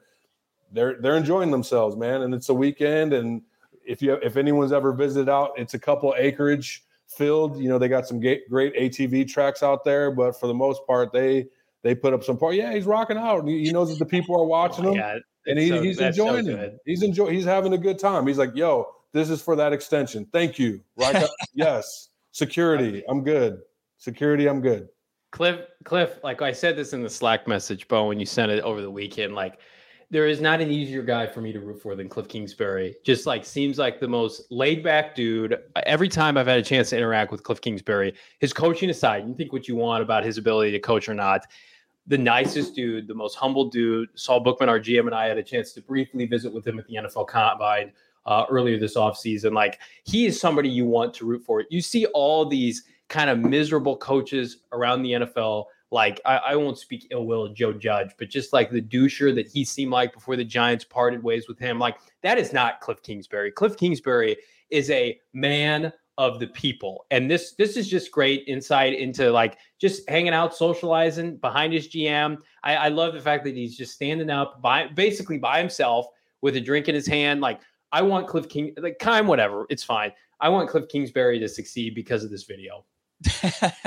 [0.74, 2.22] they're they're enjoying themselves, man.
[2.22, 3.42] And it's a weekend, and
[3.86, 7.58] if you if anyone's ever visited out, it's a couple acreage filled.
[7.58, 10.86] You know, they got some great, great ATV tracks out there, but for the most
[10.86, 11.46] part, they
[11.82, 12.54] they put up some part.
[12.54, 13.46] Yeah, he's rocking out.
[13.46, 16.56] He, he knows that the people are watching him, and he, so, he's enjoying so
[16.56, 16.78] it.
[16.84, 17.30] He's enjoy.
[17.30, 18.26] He's having a good time.
[18.26, 20.26] He's like, yo, this is for that extension.
[20.32, 20.80] Thank you.
[20.96, 21.24] Right?
[21.54, 22.08] yes.
[22.32, 23.04] Security.
[23.08, 23.60] I'm good.
[23.98, 24.48] Security.
[24.48, 24.88] I'm good.
[25.30, 28.62] Cliff, Cliff, like I said this in the Slack message, Bo, when you sent it
[28.62, 29.58] over the weekend, like
[30.10, 32.96] there is not an easier guy for me to root for than Cliff Kingsbury.
[33.04, 35.58] Just like seems like the most laid back dude.
[35.84, 39.34] Every time I've had a chance to interact with Cliff Kingsbury, his coaching aside, you
[39.34, 41.46] think what you want about his ability to coach or not.
[42.06, 44.10] The nicest dude, the most humble dude.
[44.14, 46.86] Saul Bookman, our GM, and I had a chance to briefly visit with him at
[46.86, 47.92] the NFL Combine
[48.26, 49.52] uh, earlier this offseason.
[49.52, 51.64] Like he is somebody you want to root for.
[51.70, 55.66] You see all these kind of miserable coaches around the NFL.
[55.94, 59.32] Like I, I, won't speak ill will of Joe Judge, but just like the doucher
[59.32, 62.80] that he seemed like before the Giants parted ways with him, like that is not
[62.80, 63.52] Cliff Kingsbury.
[63.52, 64.36] Cliff Kingsbury
[64.70, 69.56] is a man of the people, and this this is just great insight into like
[69.80, 72.38] just hanging out, socializing behind his GM.
[72.64, 76.08] I, I love the fact that he's just standing up by basically by himself
[76.42, 77.40] with a drink in his hand.
[77.40, 77.60] Like
[77.92, 80.10] I want Cliff King, like kind whatever, it's fine.
[80.40, 82.84] I want Cliff Kingsbury to succeed because of this video.
[83.26, 83.82] I,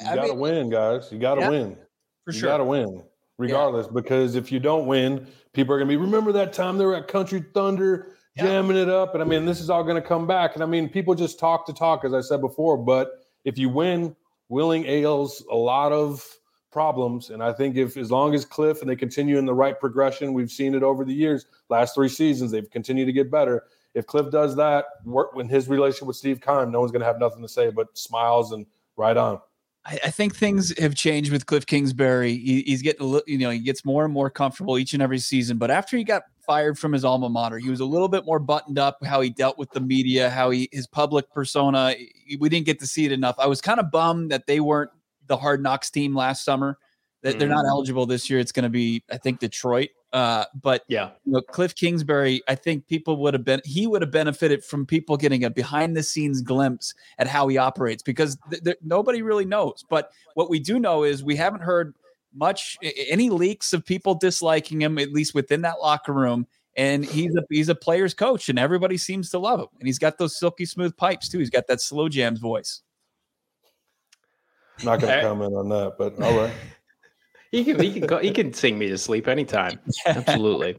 [0.00, 1.08] you got to win, guys.
[1.12, 1.76] You got to yeah, win.
[2.24, 2.40] For sure.
[2.40, 3.04] you got to win,
[3.38, 3.92] regardless, yeah.
[3.94, 6.96] because if you don't win, people are going to be, remember that time they were
[6.96, 8.84] at Country Thunder jamming yeah.
[8.84, 9.14] it up?
[9.14, 10.54] And I mean, this is all going to come back.
[10.54, 12.76] And I mean, people just talk to talk, as I said before.
[12.76, 13.10] But
[13.44, 14.16] if you win,
[14.48, 16.26] willing ails a lot of
[16.72, 17.30] problems.
[17.30, 20.32] And I think if, as long as Cliff and they continue in the right progression,
[20.32, 24.06] we've seen it over the years, last three seasons, they've continued to get better if
[24.06, 27.18] Cliff does that, work when his relationship with Steve Keim, no one's going to have
[27.18, 29.40] nothing to say but smiles and right on.
[29.84, 32.36] I, I think things have changed with Cliff Kingsbury.
[32.36, 35.02] He, he's getting, a little you know, he gets more and more comfortable each and
[35.02, 35.58] every season.
[35.58, 38.38] But after he got fired from his alma mater, he was a little bit more
[38.38, 38.98] buttoned up.
[39.04, 41.94] How he dealt with the media, how he his public persona.
[42.38, 43.36] We didn't get to see it enough.
[43.38, 44.90] I was kind of bummed that they weren't
[45.26, 46.78] the Hard Knocks team last summer.
[47.22, 47.70] That they're not mm.
[47.70, 48.38] eligible this year.
[48.38, 49.88] It's going to be, I think, Detroit.
[50.14, 54.00] Uh, but yeah, you know, Cliff Kingsbury, I think people would have been he would
[54.00, 58.38] have benefited from people getting a behind the scenes glimpse at how he operates because
[58.48, 59.84] th- th- nobody really knows.
[59.90, 61.96] But what we do know is we haven't heard
[62.32, 66.46] much any leaks of people disliking him, at least within that locker room.
[66.76, 69.68] And he's a he's a player's coach, and everybody seems to love him.
[69.80, 71.40] And he's got those silky smooth pipes too.
[71.40, 72.82] He's got that slow jams voice.
[74.84, 76.52] Not going to comment on that, but all right.
[77.54, 79.78] He can he can go, he can sing me to sleep anytime.
[80.06, 80.76] Absolutely.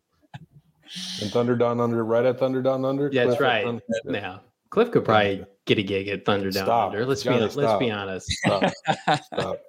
[1.21, 3.09] And Thunder Down Under, right at Thunder Down Under.
[3.13, 3.63] Yeah, that's right.
[3.63, 4.39] Thunder, yeah.
[4.71, 6.91] Cliff could probably get a gig at Thunder Down stop.
[6.91, 7.05] Under.
[7.05, 8.29] Let's be let's be honest.
[8.29, 8.73] Stop.
[9.23, 9.61] stop.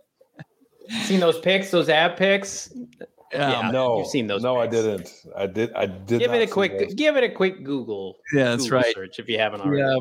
[1.02, 2.72] Seen those pics, those ad pics?
[2.72, 2.86] Um,
[3.32, 4.42] yeah, no, you've seen those.
[4.42, 4.74] No, pics.
[4.74, 5.26] I didn't.
[5.36, 5.72] I did.
[5.74, 6.18] I did.
[6.18, 6.78] Give it a quick.
[6.78, 6.94] Those.
[6.94, 8.16] Give it a quick Google.
[8.32, 8.94] Yeah, that's Google right.
[8.94, 9.82] Search if you haven't already.
[9.82, 9.98] Yeah,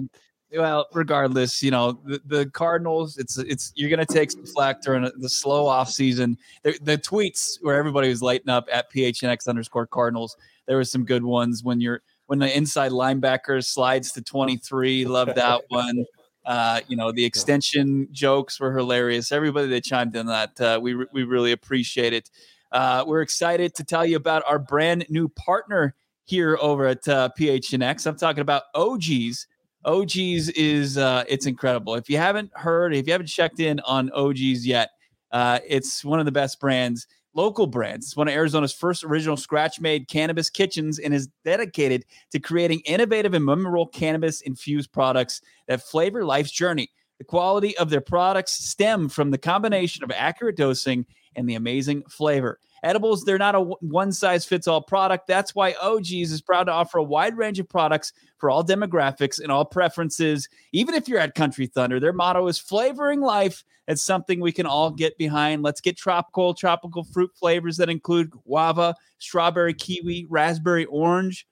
[0.55, 3.17] well, regardless, you know the, the Cardinals.
[3.17, 6.37] It's it's you're going to take some flack during the slow off season.
[6.63, 10.35] The, the, tweets where everybody was lighting up at PHNX underscore Cardinals.
[10.67, 15.05] There were some good ones when you're when the inside linebacker slides to 23.
[15.05, 16.05] Love that one.
[16.45, 19.31] Uh, you know the extension jokes were hilarious.
[19.31, 22.29] Everybody that chimed in that uh, we we really appreciate it.
[22.71, 27.29] Uh, we're excited to tell you about our brand new partner here over at uh,
[27.39, 28.05] PHNX.
[28.07, 29.45] I'm talking about OGeez
[29.85, 31.95] OGeez is uh, it's incredible.
[31.95, 34.89] If you haven't heard, if you haven't checked in on OGeez yet,
[35.31, 38.07] uh, it's one of the best brands, local brands.
[38.07, 42.81] It's one of Arizona's first original scratch made cannabis kitchens and is dedicated to creating
[42.85, 46.89] innovative and memorable cannabis infused products that flavor life's journey.
[47.19, 52.03] The quality of their products stem from the combination of accurate dosing and the amazing
[52.09, 52.59] flavor.
[52.83, 55.27] Edibles, they're not a one size fits all product.
[55.27, 59.41] That's why OGeez is proud to offer a wide range of products for all demographics
[59.41, 60.47] and all preferences.
[60.71, 63.63] Even if you're at Country Thunder, their motto is flavoring life.
[63.87, 65.63] It's something we can all get behind.
[65.63, 71.47] Let's get tropical, tropical fruit flavors that include guava, strawberry, kiwi, raspberry, orange,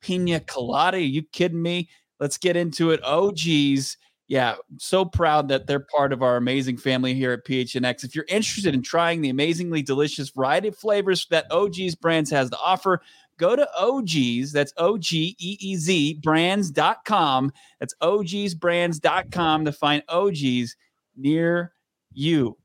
[0.00, 0.96] pina colada.
[0.96, 1.88] Are you kidding me?
[2.20, 3.02] Let's get into it.
[3.02, 8.04] OGeez yeah, so proud that they're part of our amazing family here at PHNX.
[8.04, 12.48] If you're interested in trying the amazingly delicious variety of flavors that OGeez Brands has
[12.50, 13.02] to offer,
[13.38, 17.52] go to OGeez, that's O G E E Z brands.com.
[17.80, 20.70] That's OGeezBrands.com to find OGeez
[21.16, 21.72] near
[22.12, 22.56] you.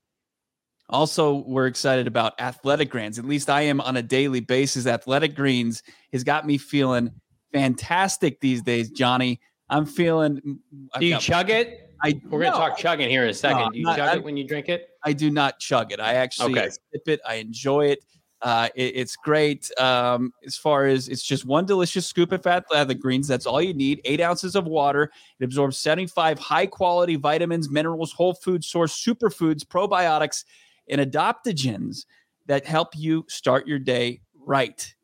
[0.90, 3.20] Also, we're excited about Athletic Greens.
[3.20, 4.88] At least I am on a daily basis.
[4.88, 7.12] Athletic Greens has got me feeling
[7.54, 9.40] fantastic these days, Johnny.
[9.70, 10.60] I'm feeling.
[10.94, 11.94] I've do you chug it?
[12.02, 13.60] I we're no, gonna talk chugging here in a second.
[13.60, 14.90] No, do you not, chug I, it when you drink it?
[15.04, 16.00] I do not chug it.
[16.00, 16.70] I actually okay.
[16.70, 17.20] sip it.
[17.28, 18.06] I enjoy it.
[18.42, 19.70] Uh, it, it's great.
[19.78, 23.28] Um, as far as it's just one delicious scoop of fat the greens.
[23.28, 24.02] That's all you need.
[24.06, 25.12] Eight ounces of water.
[25.40, 30.46] It absorbs 75 high quality vitamins, minerals, whole food source, superfoods, probiotics,
[30.88, 32.06] and adaptogens
[32.46, 34.96] that help you start your day right.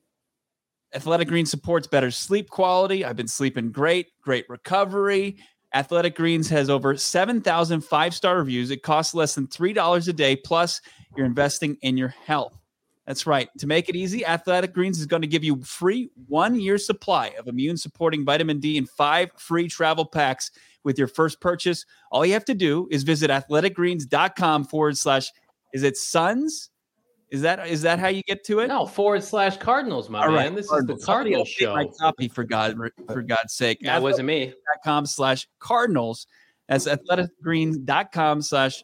[0.96, 3.04] Athletic Greens supports better sleep quality.
[3.04, 5.38] I've been sleeping great, great recovery.
[5.74, 8.72] Athletic Greens has over 7,000 five star reviews.
[8.72, 10.38] It costs less than $3 a day.
[10.38, 10.80] Plus,
[11.18, 12.58] you're investing in your health.
[13.06, 13.50] That's right.
[13.60, 17.34] To make it easy, Athletic Greens is going to give you free one year supply
[17.38, 20.50] of immune supporting vitamin D and five free travel packs
[20.86, 21.86] with your first purchase.
[22.10, 25.30] All you have to do is visit athleticgreens.com forward slash,
[25.74, 26.70] is it Suns?
[27.32, 28.68] Is that is that how you get to it?
[28.68, 30.36] No, forward slash Cardinals, my All man.
[30.36, 31.00] Right, this Cardinals.
[31.00, 31.76] is the Cardinals show.
[31.76, 33.80] My copy for God for God's sake.
[33.82, 34.54] That wasn't me.
[34.84, 36.28] Com slash Cardinals.
[36.70, 38.84] That's athleticgreens.com slash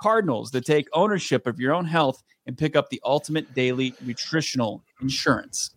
[0.00, 4.82] Cardinals to take ownership of your own health and pick up the ultimate daily nutritional
[5.02, 5.74] insurance.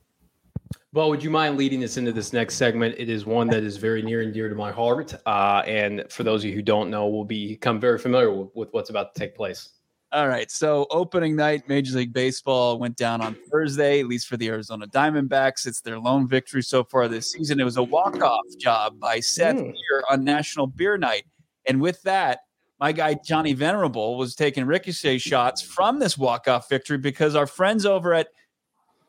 [0.94, 2.96] Well, would you mind leading us into this next segment?
[3.00, 5.16] It is one that is very near and dear to my heart.
[5.26, 8.70] Uh, and for those of you who don't know, will become very familiar with, with
[8.74, 9.70] what's about to take place.
[10.14, 10.52] All right.
[10.52, 14.86] So opening night, Major League Baseball went down on Thursday, at least for the Arizona
[14.86, 15.66] Diamondbacks.
[15.66, 17.60] It's their lone victory so far this season.
[17.60, 19.74] It was a walk-off job by Seth mm.
[19.74, 21.26] Beer on National Beer Night.
[21.66, 22.42] And with that,
[22.80, 27.84] my guy Johnny Venerable was taking ricochet shots from this walk-off victory because our friends
[27.84, 28.28] over at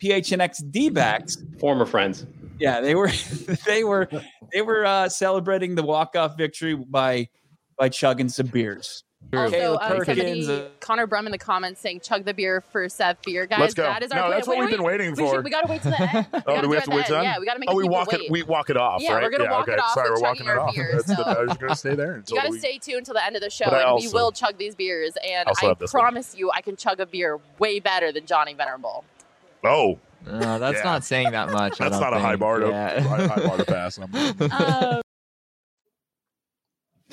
[0.02, 2.24] PHNX D-backs, former friends.
[2.58, 3.10] Yeah, they were
[3.66, 4.08] they were
[4.54, 7.28] they were uh, celebrating the walk-off victory by
[7.76, 9.04] by chugging some beers.
[9.32, 13.22] Also, um, somebody, uh, Connor Brum in the comments saying "chug the beer for Seth
[13.22, 13.82] beer, guys." Let's go.
[13.82, 15.36] That is our no, that's what wait, we've been waiting we for.
[15.36, 16.26] Should, we, got to wait to the end.
[16.46, 17.24] oh, do we have to wait to the end?
[17.24, 17.70] Yeah, we got to make.
[17.70, 18.30] Oh, we walk it.
[18.30, 19.02] We walk it off.
[19.02, 19.22] Yeah, right?
[19.22, 19.72] we're gonna yeah, walk okay.
[19.72, 19.94] it off.
[19.94, 20.74] Sorry, we're walking it off.
[20.74, 21.22] Beers, so.
[21.22, 22.22] I was gonna stay there.
[22.28, 22.58] you got to we...
[22.58, 25.14] stay tuned until the end of the show, and also, we will chug these beers.
[25.28, 26.38] And I promise one.
[26.38, 29.04] you, I can chug a beer way better than Johnny Venerable.
[29.64, 29.98] Oh.
[30.26, 31.76] No, that's not saying that much.
[31.76, 35.00] That's not a high bar to high, high bar to pass.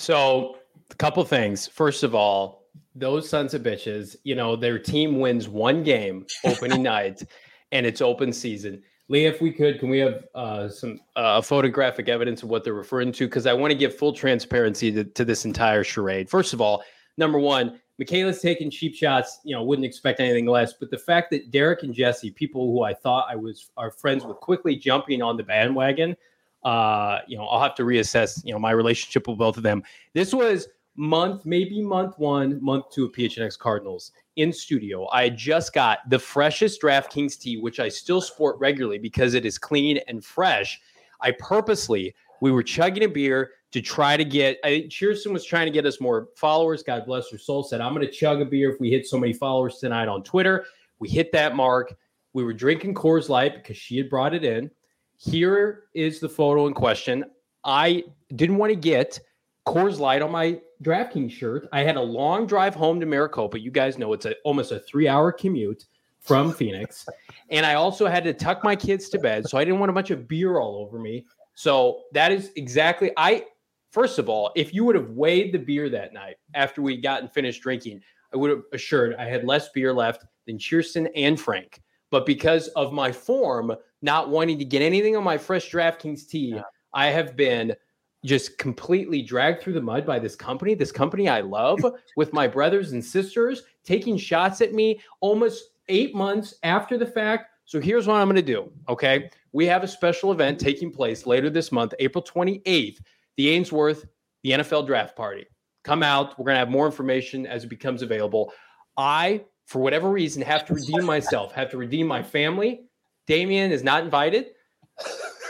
[0.02, 0.58] So,
[0.91, 1.67] a couple things.
[1.67, 2.62] First of all,
[2.95, 7.23] those sons of bitches, you know, their team wins one game opening night
[7.71, 8.84] and it's open season.
[9.08, 12.73] Lee, if we could, can we have uh, some uh, photographic evidence of what they're
[12.73, 13.27] referring to?
[13.27, 16.30] Because I want to give full transparency to, to, this entire charade.
[16.30, 16.82] First of all,
[17.17, 19.39] number one, Michaela's taking cheap shots.
[19.43, 20.73] You know, wouldn't expect anything less.
[20.73, 24.23] But the fact that Derek and Jesse, people who I thought I was are friends
[24.23, 26.15] with, quickly jumping on the bandwagon,
[26.63, 28.43] uh, you know, I'll have to reassess.
[28.45, 29.84] You know, my relationship with both of them.
[30.13, 35.08] This was month, maybe month one, month two of PHNX Cardinals in studio.
[35.10, 39.58] I just got the freshest DraftKings tee, which I still sport regularly because it is
[39.58, 40.80] clean and fresh.
[41.21, 45.45] I purposely, we were chugging a beer to try to get, I think Cheerson was
[45.45, 46.84] trying to get us more followers.
[46.84, 47.63] God bless her soul.
[47.63, 50.23] Said, I'm going to chug a beer if we hit so many followers tonight on
[50.23, 50.65] Twitter.
[50.99, 51.95] We hit that mark.
[52.34, 54.69] We were drinking Coors Light because she had brought it in.
[55.17, 57.25] Here is the photo in question.
[57.63, 58.04] I
[58.36, 59.19] didn't want to get
[59.67, 61.67] Coors Light on my DraftKings shirt.
[61.71, 63.60] I had a long drive home to Maricopa.
[63.60, 65.86] You guys know it's a, almost a three hour commute
[66.19, 67.06] from Phoenix.
[67.50, 69.47] And I also had to tuck my kids to bed.
[69.47, 71.26] So I didn't want a bunch of beer all over me.
[71.54, 73.45] So that is exactly, I,
[73.91, 77.28] first of all, if you would have weighed the beer that night after we gotten
[77.28, 78.02] finished drinking,
[78.34, 81.82] I would have assured I had less beer left than Cheerson and Frank.
[82.10, 86.54] But because of my form, not wanting to get anything on my fresh DraftKings tee,
[86.56, 86.63] yeah.
[86.93, 87.76] I have been
[88.25, 91.79] just completely dragged through the mud by this company, this company I love,
[92.15, 97.47] with my brothers and sisters taking shots at me almost eight months after the fact.
[97.65, 98.71] So here's what I'm going to do.
[98.89, 99.29] Okay.
[99.53, 102.99] We have a special event taking place later this month, April 28th,
[103.38, 104.05] the Ainsworth,
[104.43, 105.45] the NFL draft party.
[105.84, 106.38] Come out.
[106.38, 108.53] We're going to have more information as it becomes available.
[108.97, 112.84] I, for whatever reason, have to redeem myself, have to redeem my family.
[113.25, 114.47] Damien is not invited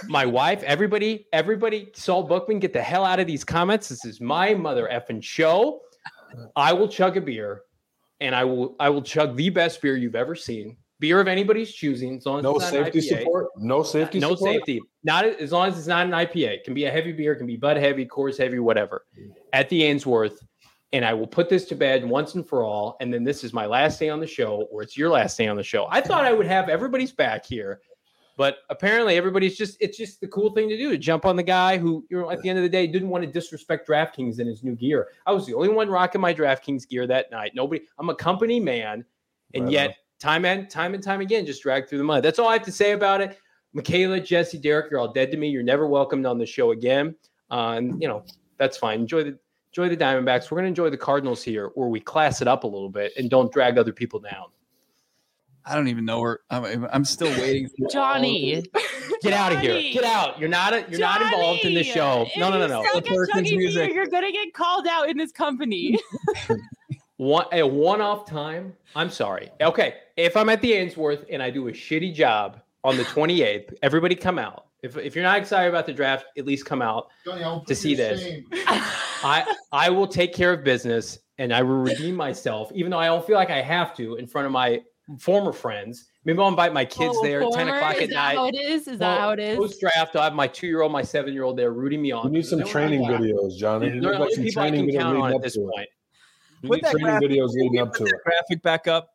[0.08, 3.90] my wife, everybody, everybody, Saul Bookman, get the hell out of these comments.
[3.90, 5.82] This is my mother effing show.
[6.56, 7.64] I will chug a beer,
[8.20, 10.78] and I will I will chug the best beer you've ever seen.
[11.00, 14.54] Beer of anybody's choosing, as long as no safety support, no safety, no support?
[14.54, 14.82] safety.
[15.04, 16.50] Not as long as it's not an IPA.
[16.50, 19.06] It can be a heavy beer, it can be Bud Heavy, Coors Heavy, whatever.
[19.52, 20.40] At the Ainsworth,
[20.94, 22.98] and I will put this to bed once and for all.
[23.02, 25.48] And then this is my last day on the show, or it's your last day
[25.48, 25.88] on the show.
[25.90, 27.82] I thought I would have everybody's back here
[28.38, 31.44] but apparently, everybody's just, it's just the cool thing to do to jump on the
[31.44, 34.40] guy who, you know, at the end of the day, didn't want to disrespect DraftKings
[34.40, 35.10] in his new gear.
[35.26, 37.52] I was the only one rocking my DraftKings gear that night.
[37.56, 39.06] Nobody, I'm a company man.
[39.54, 42.24] And right yet, time and time and time again, just dragged through the mud.
[42.24, 43.38] That's all I have to say about it.
[43.74, 45.50] Michaela, Jesse, Derek, you're all dead to me.
[45.50, 47.16] You're never welcomed on the show again.
[47.50, 48.24] Uh, and, you know,
[48.58, 49.02] that's fine.
[49.02, 49.38] Enjoy the,
[49.74, 50.52] enjoy the Diamondbacks.
[50.52, 53.14] We're going to enjoy the Cardinals here, where we class it up a little bit
[53.18, 54.46] and don't drag other people down.
[55.66, 57.70] I don't even know where I'm, I'm still waiting.
[57.70, 58.64] For Johnny,
[59.22, 59.80] get out of here!
[59.94, 60.40] Get out!
[60.40, 62.28] You're not a, you're Johnny, not involved in this show.
[62.38, 63.42] No, no, no, no.
[63.42, 63.94] music.
[63.94, 66.00] You're gonna get called out in this company.
[67.18, 68.74] one a one-off time.
[68.96, 69.52] I'm sorry.
[69.62, 73.74] Okay, if I'm at the Ainsworth and I do a shitty job on the 28th.
[73.84, 74.66] Everybody come out.
[74.82, 77.10] If, if you're not excited about the draft, at least come out
[77.68, 78.42] to see this.
[79.24, 83.06] I I will take care of business and I will redeem myself, even though I
[83.06, 84.82] don't feel like I have to in front of my
[85.20, 86.06] former friends.
[86.24, 88.36] Maybe I'll invite my kids oh, there at 10 o'clock at night.
[88.36, 88.82] How it is?
[88.88, 89.58] Is well, that how it is?
[89.58, 92.12] Post draft, I'll have my two year old, my seven year old there rooting me
[92.12, 92.26] on.
[92.26, 93.90] You need some training videos, Johnny.
[93.92, 95.90] You there are like people I can count on at this point.
[96.64, 98.14] Put that graphic, videos leading up to it.
[98.24, 99.10] graphic back up.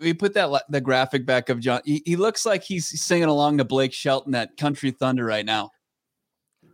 [0.00, 1.80] We put that the graphic back of John.
[1.84, 5.70] He, he looks like he's singing along to Blake Shelton at Country Thunder right now.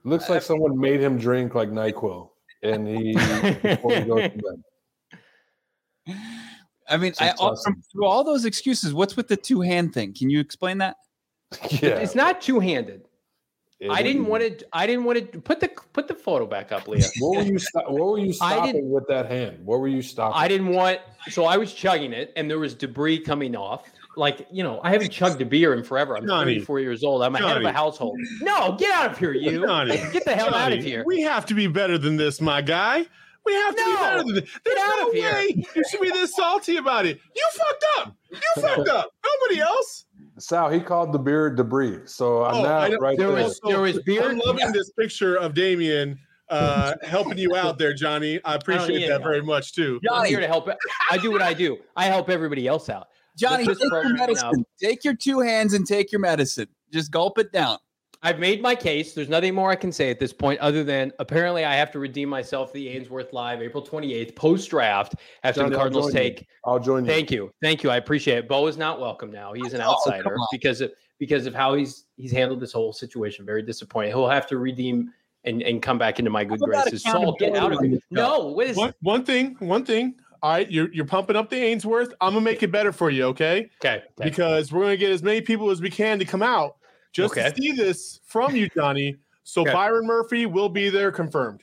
[0.05, 2.31] Looks like someone made him drink like Nyquil,
[2.63, 3.15] and he
[6.89, 7.35] before he goes to bed.
[7.35, 10.15] I mean, I, from, through all those excuses, what's with the two hand thing?
[10.15, 10.97] Can you explain that?
[11.71, 13.09] Yeah, it's not two handed.
[13.91, 14.67] I didn't want to.
[14.73, 17.05] I didn't want to put the put the photo back up, Leah.
[17.21, 17.59] what were you?
[17.75, 19.65] What were you stopping with that hand?
[19.65, 20.37] What were you stopping?
[20.37, 20.99] I didn't want.
[21.29, 23.89] So I was chugging it, and there was debris coming off.
[24.17, 26.17] Like you know, I haven't chugged a beer in forever.
[26.17, 27.23] I'm Johnny, 34 years old.
[27.23, 28.19] I'm a Johnny, head of a household.
[28.41, 29.65] No, get out of here, you.
[29.65, 31.05] Johnny, get the hell Johnny, out of here.
[31.07, 33.07] We have to be better than this, my guy.
[33.45, 34.59] We have to no, be better than this.
[34.65, 37.19] There's no way you should be this salty about it.
[37.35, 38.17] You fucked up.
[38.31, 39.11] You fucked up.
[39.25, 40.05] Nobody else.
[40.39, 42.01] Sal, he called the beer debris.
[42.05, 43.33] So I'm oh, not right there.
[43.33, 44.29] There was, there was beer.
[44.29, 44.73] I'm loving yeah.
[44.73, 46.19] this picture of Damien
[46.51, 48.41] uh, helping you out there, Johnny.
[48.45, 50.01] I appreciate I that very much too.
[50.05, 50.69] Johnny, I'm here to help.
[51.11, 51.79] I do what I do.
[51.97, 53.09] I help everybody else out.
[53.37, 54.65] Johnny, take your medicine.
[54.83, 56.69] Take your two hands and take your medicine.
[56.93, 57.79] Just gulp it down.
[58.23, 59.15] I've made my case.
[59.15, 62.01] There's nothing more I can say at this point other than apparently I have to
[62.01, 65.15] redeem myself the Ainsworth Live April 28th post draft
[65.45, 66.41] after Johnny, the Cardinals I'll take.
[66.41, 66.47] You.
[66.65, 67.11] I'll join you.
[67.11, 67.53] Thank you.
[67.63, 67.91] Thank you.
[67.91, 68.49] I appreciate it.
[68.49, 69.53] Bo is not welcome now.
[69.53, 70.91] He's an oh, outsider because of
[71.21, 73.47] because of how he's he's handled this whole situation.
[73.47, 74.09] Very disappointed.
[74.09, 75.13] He'll have to redeem
[75.45, 77.05] and, and come back into my good graces.
[77.05, 78.01] So get out of here.
[78.11, 80.17] No, what is one, one thing, one thing.
[80.43, 82.15] All right, you're you're pumping up the Ainsworth.
[82.21, 83.71] I'm gonna make it better for you, okay?
[83.81, 83.97] Okay.
[83.97, 84.03] okay.
[84.21, 86.78] Because we're gonna get as many people as we can to come out
[87.13, 87.51] just okay.
[87.51, 89.17] to see this from you, Johnny.
[89.45, 89.73] So okay.
[89.73, 91.63] Byron Murphy will be there, confirmed.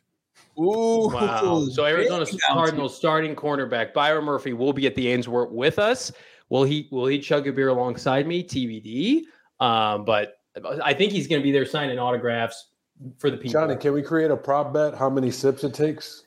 [0.60, 1.68] Ooh, wow.
[1.72, 6.12] So Arizona Cardinals starting cornerback Byron Murphy will be at the Ainsworth with us.
[6.50, 6.88] Will he?
[6.92, 8.44] Will he chug a beer alongside me?
[8.44, 9.24] TBD.
[9.60, 10.38] Um, but
[10.84, 12.70] I think he's going to be there signing autographs
[13.18, 13.52] for the people.
[13.52, 14.96] Johnny, can we create a prop bet?
[14.96, 16.24] How many sips it takes?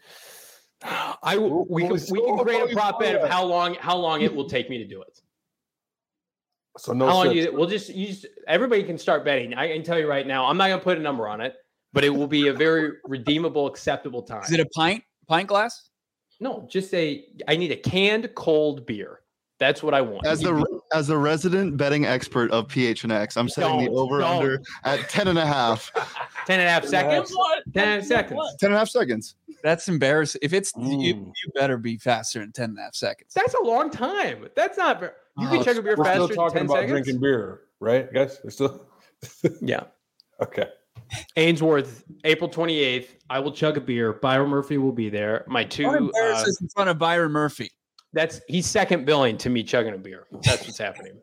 [1.22, 4.34] I we can, we can create a prop bet of how long how long it
[4.34, 5.20] will take me to do it.
[6.78, 7.06] So no.
[7.06, 8.24] How long you, we'll just use.
[8.46, 9.54] Everybody can start betting.
[9.54, 10.46] I can tell you right now.
[10.46, 11.56] I'm not going to put a number on it,
[11.92, 14.42] but it will be a very redeemable, acceptable time.
[14.42, 15.02] Is it a pint?
[15.26, 15.90] Pint glass?
[16.40, 17.24] No, just a.
[17.46, 19.20] I need a canned cold beer.
[19.58, 20.24] That's what I want.
[20.24, 24.36] As the as the resident betting expert of PHNX, I'm setting don't, the over don't.
[24.36, 25.90] under at 10 and a half.
[26.46, 27.34] 10 and a half seconds?
[27.74, 28.56] 10 and a half seconds.
[28.60, 29.34] 10 and a half seconds.
[29.62, 30.40] That's embarrassing.
[30.42, 31.02] If it's mm.
[31.02, 33.34] you, you better be faster than 10 and a half seconds.
[33.34, 34.48] That's a long time.
[34.54, 36.24] That's not you can oh, chug a beer we're faster.
[36.24, 36.90] Still talking about seconds?
[36.90, 38.40] drinking beer, right, guys?
[38.42, 38.86] We're still.
[39.60, 39.84] yeah.
[40.40, 40.66] Okay.
[41.36, 43.08] Ainsworth, April 28th.
[43.30, 44.12] I will chug a beer.
[44.12, 45.44] Byron Murphy will be there.
[45.46, 45.86] My two.
[45.88, 47.70] Uh, in front of Byron Murphy.
[48.12, 50.26] That's he's second billing to me chugging a beer.
[50.42, 51.20] That's what's happening.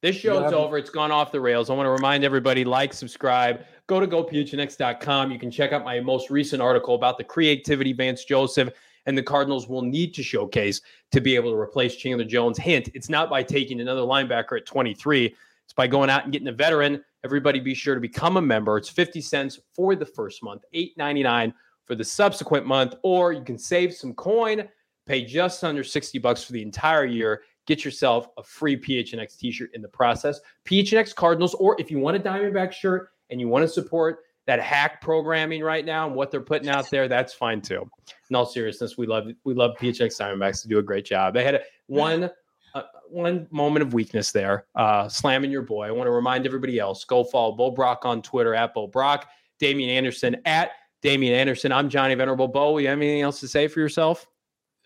[0.00, 0.58] This show's yeah.
[0.58, 0.78] over.
[0.78, 1.70] It's gone off the rails.
[1.70, 5.30] I want to remind everybody like, subscribe, go to gophnx.com.
[5.30, 8.70] You can check out my most recent article about the creativity Vance Joseph
[9.06, 10.80] and the Cardinals will need to showcase
[11.10, 12.58] to be able to replace Chandler Jones.
[12.58, 15.34] Hint, it's not by taking another linebacker at 23.
[15.64, 17.02] It's by going out and getting a veteran.
[17.24, 18.76] Everybody be sure to become a member.
[18.76, 21.52] It's 50 cents for the first month, 8.99
[21.84, 24.68] for the subsequent month, or you can save some coin,
[25.06, 27.42] pay just under 60 bucks for the entire year.
[27.66, 30.40] Get yourself a free PHNX t-shirt in the process.
[30.64, 34.60] PHNX Cardinals, or if you want a Diamondback shirt and you want to support that
[34.60, 37.88] hack programming right now and what they're putting out there, that's fine too.
[38.28, 41.34] In all seriousness, we love we love PHNX Diamondbacks to do a great job.
[41.34, 42.30] They had a, one
[42.74, 45.86] uh, one moment of weakness there, uh, slamming your boy.
[45.86, 49.28] I want to remind everybody else: go follow Bo Brack on Twitter at Bo Brack,
[49.58, 50.70] Damien Anderson at
[51.02, 51.70] Damien Anderson.
[51.72, 52.48] I'm Johnny Venerable.
[52.48, 54.26] Bo, you have anything else to say for yourself?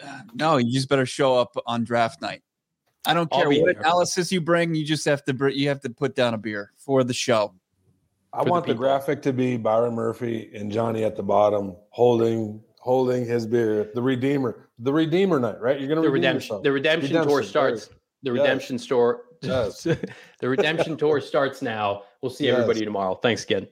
[0.03, 2.43] Uh, no, you just better show up on draft night.
[3.07, 3.71] I don't care what here.
[3.71, 4.75] analysis you bring.
[4.75, 7.55] You just have to you have to put down a beer for the show.
[8.37, 12.63] I want the, the, graphic to be Byron Murphy and Johnny at the bottom holding
[12.81, 13.91] holding his beer.
[13.95, 15.81] The Redeemer, the Redeemer night, right?
[15.81, 16.47] You're gonna the redemption.
[16.47, 16.63] Yourself.
[16.63, 17.89] The redemption, redemption tour starts.
[17.89, 17.99] Right.
[18.23, 18.83] The redemption yes.
[18.83, 19.23] store.
[19.43, 19.83] Yes.
[19.83, 22.05] the redemption tour starts now.
[22.23, 22.55] We'll see yes.
[22.55, 23.17] everybody tomorrow.
[23.17, 23.69] Thanks again.